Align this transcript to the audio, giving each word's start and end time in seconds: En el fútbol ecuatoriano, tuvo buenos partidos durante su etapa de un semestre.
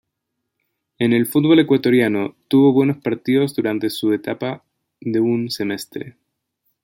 En 0.97 1.13
el 1.13 1.27
fútbol 1.27 1.59
ecuatoriano, 1.59 2.35
tuvo 2.47 2.73
buenos 2.73 2.97
partidos 2.97 3.53
durante 3.55 3.91
su 3.91 4.11
etapa 4.13 4.63
de 4.99 5.19
un 5.19 5.51
semestre. 5.51 6.17